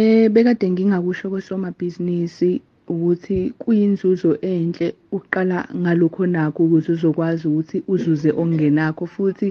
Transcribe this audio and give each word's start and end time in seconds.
Eh 0.00 0.28
bekade 0.34 0.66
ngingakusho 0.70 1.26
kosomabhizinisi 1.32 2.50
ukuthi 2.92 3.38
kuyinzuzo 3.60 4.30
enhle 4.52 4.88
ukuqala 5.16 5.58
ngalokho 5.76 6.22
onakho 6.26 6.60
ukuze 6.64 6.88
uzokwazi 6.96 7.44
ukuthi 7.48 7.78
uzuze 7.92 8.30
okungenakho 8.32 9.04
futhi 9.14 9.48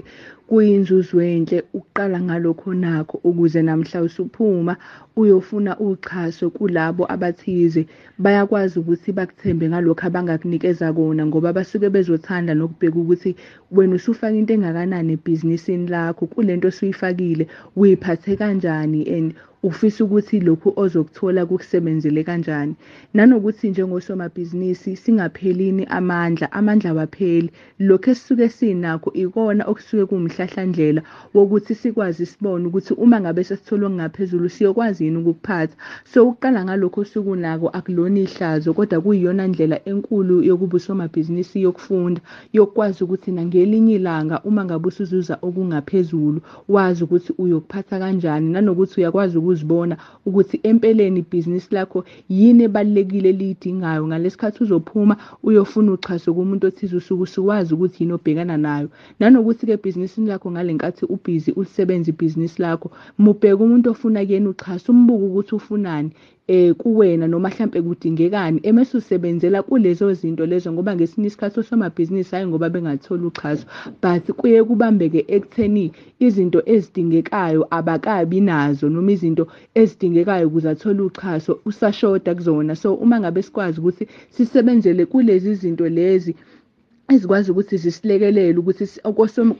kuyinzuzo 0.48 1.16
enhle 1.32 1.58
ukuqala 1.78 2.18
ngalokho 2.26 2.70
onakho 2.74 3.16
ukuze 3.28 3.60
namhla 3.62 3.98
usuphuma 4.08 4.74
uyofuna 5.16 5.72
uxhaso 5.86 6.50
kulabo 6.56 7.02
abathize. 7.14 7.82
Bayakwazi 8.18 8.74
ukuthi 8.78 9.10
bakuthembe 9.18 9.64
ngalokho 9.68 10.04
abangakunikeza 10.06 10.92
kona 10.96 11.22
ngoba 11.26 11.52
basuke 11.56 11.88
bezothanda 11.94 12.52
nokubheka 12.54 12.98
ukuthi 13.02 13.30
wena 13.74 13.94
usufaka 13.96 14.36
into 14.36 14.52
engakanani 14.54 15.12
ebhizinisini 15.16 15.86
lakho 15.94 16.26
kulento 16.32 16.68
osuyifakile 16.68 17.44
uyiphathe 17.76 18.36
kanjani 18.40 19.00
and 19.16 19.28
ufisa 19.62 20.04
ukuthi 20.04 20.40
lokhu 20.40 20.72
ozokuthola 20.76 21.46
kukusebenzele 21.46 22.24
kanjani. 22.24 22.74
Nanokuthi 23.14 23.70
njengosomabhizinisi 23.70 24.96
singaphelini 25.52 25.86
amandla 25.90 26.52
amandla 26.52 26.90
awapheli. 26.90 27.50
Lokhu 27.78 28.10
esisuke 28.10 28.48
sinakho 28.48 29.12
ikona 29.12 29.64
okusuke 29.64 30.06
kuwumhlahlandlela 30.06 31.02
wokuthi 31.34 31.74
sikwazi 31.74 32.26
sibone 32.26 32.66
ukuthi 32.66 32.94
uma 32.94 33.20
ngabe 33.20 33.44
sesithola 33.44 33.86
okungaphezulu 33.86 34.48
siyokwazi 34.48 35.04
yini 35.04 35.18
ukukuphatha. 35.18 35.74
So 36.04 36.28
ukuqala 36.28 36.64
ngalokho 36.64 37.00
osuke 37.00 37.30
unako 37.30 37.68
akulona 37.68 38.20
ihlazo 38.20 38.74
kodwa 38.74 39.00
kuyiyona 39.00 39.46
ndlela 39.48 39.80
enkulu 39.84 40.42
yokuba 40.42 40.76
usomabhizinisi 40.76 41.62
yokufunda 41.62 42.20
yokwazi 42.52 43.04
ukuthi 43.04 43.32
nangelinye 43.32 43.94
ilanga 43.94 44.40
uma 44.44 44.64
ngabe 44.64 44.88
usuzuza 44.88 45.38
okungaphezulu 45.42 46.40
wazi 46.68 47.04
ukuthi 47.04 47.32
uyokuphatha 47.38 47.98
kanjani 47.98 48.52
nanokuthi 48.52 49.00
uyakwazi 49.00 49.38
ukuzibona 49.38 49.96
ukuthi 50.26 50.60
empeleni 50.62 51.20
ibhizinisi 51.20 51.74
lakho 51.74 52.04
yini 52.28 52.64
ebalulekile 52.64 53.32
liyidingayo 53.32 54.06
ngalesikhathi 54.06 54.62
uzophuma 54.62 55.16
uyofuna 55.42 55.92
uxhaso 55.92 56.34
kumuntu 56.34 56.66
othize 56.66 56.96
usuke 56.96 57.22
usuwazi 57.22 57.74
ukuthi 57.74 58.02
yini 58.02 58.12
obhekana 58.12 58.56
nayo. 58.56 58.88
Nanokuthi-ke 59.18 59.72
ebhizinisini 59.72 60.28
lakho 60.28 60.50
ngale 60.50 60.72
nkathi 60.72 61.04
ubhizi 61.14 61.50
ulisebenza 61.58 62.10
ibhizinisi 62.10 62.62
lakho 62.62 62.90
mubheke 63.18 63.62
umuntu 63.62 63.90
ofuna 63.90 64.20
kuyena 64.26 64.48
uxhaso 64.50 64.92
umbuke 64.92 65.24
ukuthi 65.24 65.54
ufunani. 65.54 66.10
Eh 66.48 66.74
kuwena 66.74 67.28
noma 67.28 67.48
mhlambe 67.48 67.82
kudingekani 67.82 68.60
emese 68.62 68.96
usebenzela 68.96 69.62
kulezo 69.62 70.12
zinto 70.12 70.46
lezo 70.46 70.72
ngoba 70.72 70.96
ngesinye 70.96 71.26
isikhathi 71.26 71.60
osomabhizinisi 71.60 72.30
hayi 72.34 72.46
ngoba 72.46 72.70
bengatholi 72.70 73.24
uxhaso 73.26 73.66
but 74.02 74.24
kuye 74.38 74.64
kubambeke 74.64 75.24
ekutheni 75.28 75.92
izinto 76.18 76.62
ezidingekayo 76.66 77.66
abakabi 77.70 78.40
nazo 78.40 78.88
noma 78.88 79.12
izinto 79.12 79.46
ezidingekayo 79.74 80.46
ukuze 80.48 80.68
athole 80.70 81.02
uxhaso 81.02 81.60
usashoda 81.64 82.34
kuzona. 82.34 82.76
So 82.76 82.94
uma 82.94 83.20
ngabe 83.20 83.42
sikwazi 83.42 83.80
ukuthi 83.80 84.06
sisebenzele 84.30 85.06
kulezi 85.06 85.54
zinto 85.54 85.88
lezi 85.88 86.34
ezikwazi 87.14 87.48
ukuthi 87.50 87.76
zisilekelele 87.84 88.58
ukuthi 88.58 88.84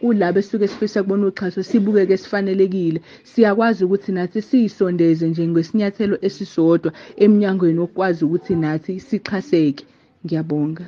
kulabo 0.01 0.39
esuke 0.43 0.67
sifisa 0.69 1.03
kubona 1.03 1.27
uxhaso 1.31 1.61
sibukeke 1.63 2.17
sifanelekile. 2.23 3.01
Siyakwazi 3.31 3.81
ukuthi 3.85 4.11
nathi 4.13 4.43
siyisondeze 4.49 5.25
nje 5.29 5.45
ngesinyathelo 5.49 6.17
esisodwa 6.27 6.91
eminyangweni 7.25 7.79
wokwazi 7.83 8.21
ukuthi 8.25 8.55
nathi 8.63 8.93
sixhaseke. 9.09 9.85
Ngiyabonga. 10.25 10.85